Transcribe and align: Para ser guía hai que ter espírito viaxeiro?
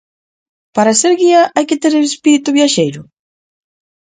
Para 0.75 0.93
ser 1.01 1.13
guía 1.21 1.41
hai 1.55 1.65
que 1.69 1.79
ter 1.81 1.93
espírito 1.97 2.55
viaxeiro? 2.57 3.01